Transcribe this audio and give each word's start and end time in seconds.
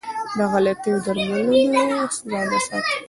له 0.37 0.43
غلطو 0.51 0.91
درملنو 1.05 1.57
ځان 2.29 2.45
وساته. 2.51 2.93